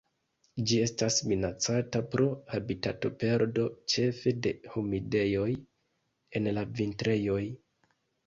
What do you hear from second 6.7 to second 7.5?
vintrejoj.